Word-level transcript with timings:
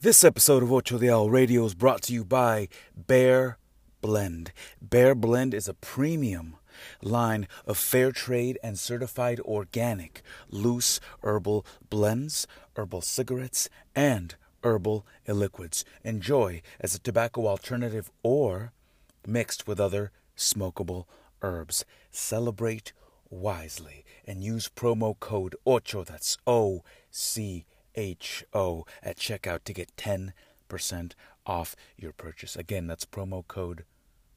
This 0.00 0.22
episode 0.22 0.62
of 0.62 0.72
Ocho 0.72 0.96
Diablo 0.96 1.26
Radio 1.26 1.64
is 1.64 1.74
brought 1.74 2.02
to 2.02 2.12
you 2.12 2.24
by 2.24 2.68
Bear 2.96 3.58
Blend. 4.00 4.52
Bear 4.80 5.12
Blend 5.16 5.52
is 5.52 5.66
a 5.66 5.74
premium 5.74 6.54
line 7.02 7.48
of 7.66 7.76
fair 7.76 8.12
trade 8.12 8.60
and 8.62 8.78
certified 8.78 9.40
organic 9.40 10.22
loose 10.50 11.00
herbal 11.24 11.66
blends, 11.90 12.46
herbal 12.76 13.00
cigarettes, 13.00 13.68
and 13.96 14.36
herbal 14.62 15.04
liquids. 15.26 15.84
Enjoy 16.04 16.62
as 16.78 16.94
a 16.94 17.00
tobacco 17.00 17.48
alternative 17.48 18.08
or 18.22 18.70
mixed 19.26 19.66
with 19.66 19.80
other 19.80 20.12
smokable 20.36 21.06
herbs. 21.42 21.84
Celebrate 22.12 22.92
wisely 23.30 24.04
and 24.24 24.44
use 24.44 24.68
promo 24.68 25.18
code 25.18 25.56
OCHO, 25.66 26.04
that's 26.04 26.38
O 26.46 26.84
C 27.10 27.66
O, 28.54 28.84
at 29.02 29.16
checkout 29.18 29.64
to 29.64 29.72
get 29.72 29.96
10% 29.96 30.32
off 31.46 31.76
your 31.96 32.12
purchase. 32.12 32.56
Again, 32.56 32.86
that's 32.86 33.04
promo 33.04 33.46
code 33.46 33.84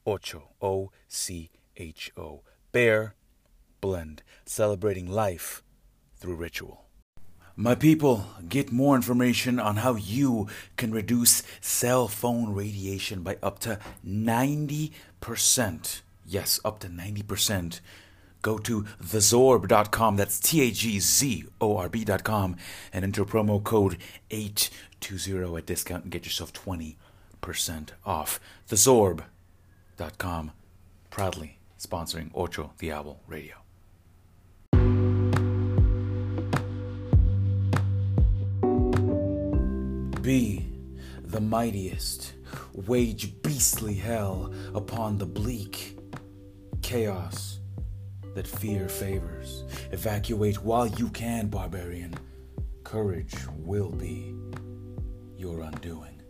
OCHO, 0.05 0.49
O 0.61 0.91
C 1.07 1.51
H 1.77 2.11
O. 2.17 2.41
Bear 2.71 3.15
Blend, 3.81 4.23
celebrating 4.45 5.07
life 5.07 5.63
through 6.15 6.35
ritual. 6.35 6.85
My 7.55 7.75
people, 7.75 8.25
get 8.47 8.71
more 8.71 8.95
information 8.95 9.59
on 9.59 9.77
how 9.77 9.95
you 9.95 10.47
can 10.77 10.91
reduce 10.91 11.43
cell 11.59 12.07
phone 12.07 12.53
radiation 12.53 13.21
by 13.23 13.37
up 13.43 13.59
to 13.59 13.77
90%. 14.07 14.91
Yes, 16.25 16.59
up 16.63 16.79
to 16.79 16.87
90%. 16.87 17.81
Go 18.41 18.57
to 18.59 18.83
thezorb.com, 19.03 20.15
that's 20.15 20.39
T 20.39 20.61
A 20.61 20.71
G 20.71 20.99
Z 20.99 21.45
O 21.59 21.77
R 21.77 21.89
B.com, 21.89 22.55
and 22.91 23.05
enter 23.05 23.23
promo 23.23 23.63
code 23.63 23.97
820 24.31 25.57
at 25.57 25.65
discount 25.65 26.03
and 26.03 26.11
get 26.11 26.25
yourself 26.25 26.51
20% 26.53 26.95
off. 28.05 28.39
Thezorb.com, 28.67 30.51
proudly 31.09 31.59
sponsoring 31.79 32.31
Ocho 32.33 32.71
Diablo 32.79 33.19
Radio. 33.27 33.55
Be 40.21 40.67
the 41.23 41.41
mightiest, 41.41 42.33
wage 42.73 43.41
beastly 43.41 43.95
hell 43.95 44.53
upon 44.75 45.17
the 45.17 45.25
bleak 45.25 45.97
chaos 46.83 47.50
that 48.33 48.47
fear 48.47 48.87
favors. 48.87 49.63
Evacuate 49.91 50.63
while 50.63 50.87
you 50.87 51.09
can, 51.09 51.47
barbarian. 51.47 52.15
Courage 52.83 53.35
will 53.57 53.91
be 53.91 54.35
your 55.37 55.61
undoing. 55.61 56.20